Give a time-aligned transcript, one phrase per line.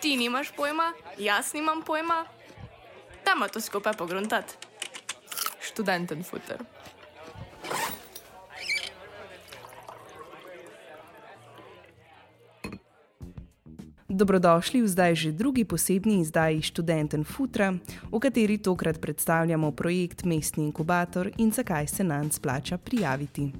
[0.00, 2.24] Ti nimaš pojma, jaz nimam pojma.
[3.24, 4.54] Dajmo to skupaj pogruntati.
[5.62, 6.58] Študenten futer.
[14.08, 17.76] Dobrodošli v zdaj že drugi posebni izdaji Študenten Futra,
[18.10, 23.52] v kateri tokrat predstavljamo projekt Mestni inkubator in zakaj se nam splača prijaviti.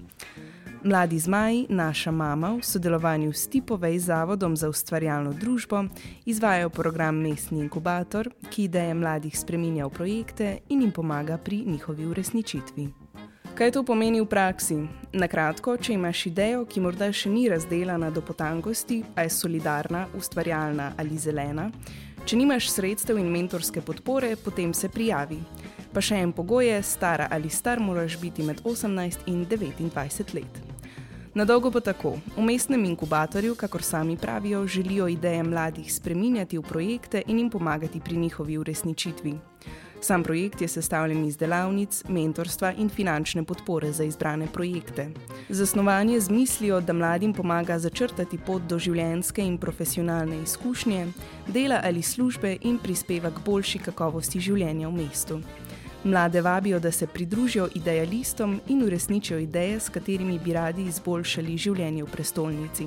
[0.84, 5.84] Mladi zmaji, naša mama, v sodelovanju s Tipovej Zavodom za ustvarjalno družbo,
[6.24, 12.06] izvajajo program Mestni inkubator, ki ideje mladih spreminja v projekte in jim pomaga pri njihovi
[12.06, 12.88] uresničitvi.
[13.56, 14.76] Kaj to pomeni v praksi?
[15.12, 20.06] Na kratko, če imaš idejo, ki morda še ni razdeljena do potankosti, a je solidarna,
[20.12, 21.70] ustvarjalna ali zelena,
[22.26, 25.40] če nimaš sredstev in mentorske podpore, potem se prijavi.
[25.88, 30.65] Pa še en pogoj je, stara ali star moraš biti med 18 in 29 let.
[31.36, 32.16] Na dolgo pa tako.
[32.32, 38.00] V mestnem inkubatorju, kakor sami pravijo, želijo ideje mladih spreminjati v projekte in jim pomagati
[38.00, 39.34] pri njihovi uresničitvi.
[40.00, 45.08] Sam projekt je sestavljen iz delavnic, mentorstva in finančne podpore za izbrane projekte.
[45.48, 51.06] Zasnovanje z mislijo, da mladim pomaga začrtati pot do življenjske in profesionalne izkušnje,
[51.48, 55.40] dela ali službe in prispeva k boljši kakovosti življenja v mestu.
[56.04, 62.04] Mlade vabijo, da se pridružijo idealistom in uresničijo ideje, s katerimi bi radi izboljšali življenje
[62.04, 62.86] v prestolnici.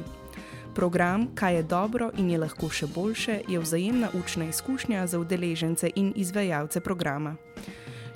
[0.76, 5.90] Program, kaj je dobro in je lahko še boljše, je vzajemna učna izkušnja za udeležence
[5.96, 7.36] in izvajalce programa.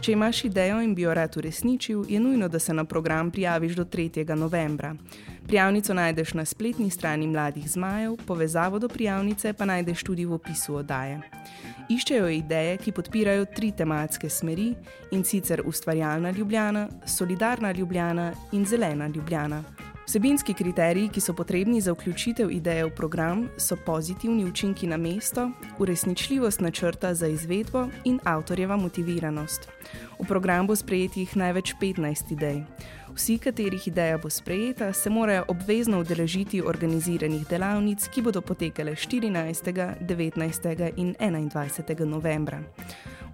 [0.03, 3.75] Če imaš idejo in bi jo rad uresničil, je nujno, da se na program prijaviš
[3.75, 4.35] do 3.
[4.35, 4.95] novembra.
[5.47, 10.75] Prijavnico najdeš na spletni strani Mladih Zmajev, povezavo do prijavnice pa najdeš tudi v opisu
[10.75, 11.21] oddaje.
[11.89, 14.73] Iščejo ideje, ki podpirajo tri tematske smeri
[15.11, 19.63] in sicer ustvarjalna ljubljena, solidarna ljubljena in zelena ljubljena.
[20.03, 25.49] Vsebinski kriteriji, ki so potrebni za vključitev ideje v program, so pozitivni učinki na mesto,
[25.79, 29.69] uresničljivost načrta za izvedbo in avtorjeva motiviranost.
[30.19, 32.63] V program bo sprejetih največ 15 idej.
[33.13, 39.95] Vsi, katerih ideja bo sprejeta, se morajo obvezno udeležiti organiziranih delavnic, ki bodo potekale 14.,
[40.01, 40.91] 19.
[40.97, 42.05] in 21.
[42.05, 42.63] novembra.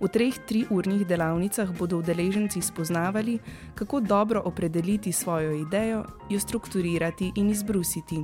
[0.01, 3.39] V treh triurnih delavnicah bodo udeleženci spoznavali,
[3.75, 8.23] kako dobro opredeliti svojo idejo, jo strukturirati in izbrusiti,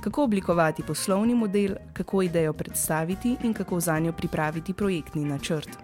[0.00, 5.78] kako oblikovati poslovni model, kako idejo predstaviti in kako za njo pripraviti projektni načrt.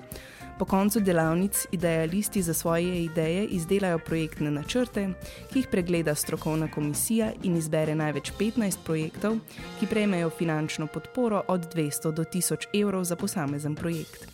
[0.63, 5.09] Po koncu delavnic idealisti za svoje ideje izdelajo projektne načrte,
[5.53, 9.41] ki jih pregleda strokovna komisija in izbere največ 15 projektov,
[9.81, 14.29] ki prejmejo finančno podporo od 200 do 1000 evrov za posamezen projekt.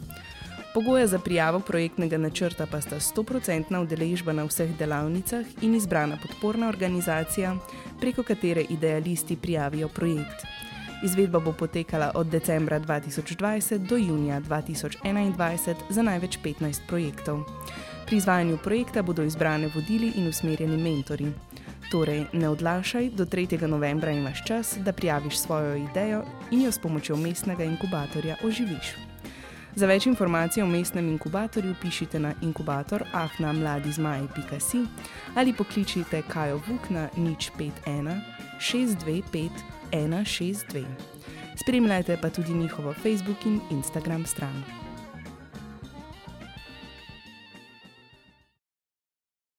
[0.74, 6.68] Pogoje za prijavo projektnega načrta pa sta 100% udeležba na vseh delavnicah in izbrana podporna
[6.68, 7.56] organizacija,
[8.00, 10.44] preko katere idealisti prijavijo projekt.
[11.02, 17.44] Izvedba bo potekala od decembra 2020 do junija 2021 za največ 15 projektov.
[18.06, 21.32] Pri izvajanju projekta bodo izbrane vodili in usmerjeni mentori.
[21.90, 23.66] Torej, ne odlašaj, do 3.
[23.66, 28.96] novembra imaš čas, da prijaviš svojo idejo in jo s pomočjo mestnega inkubatorja oživiš.
[29.74, 34.84] Za več informacij o mestnem inkubatorju pišite na inkubator afnamladizmaj.si
[35.34, 38.20] ali pokličite Kajo Vuk na nič 51
[38.58, 40.84] 625 162.
[41.56, 44.87] Spremljajte pa tudi njihovo Facebook in Instagram stran.